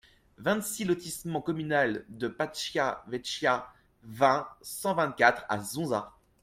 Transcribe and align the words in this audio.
vingt-six 0.39 0.83
lotissement 0.87 1.41
Communal 1.43 2.05
de 2.09 2.27
Pascia 2.27 3.03
Vecchia, 3.07 3.71
vingt, 4.01 4.47
cent 4.63 4.95
vingt-quatre 4.95 5.45
à 5.47 5.59
Zonza 5.59 6.11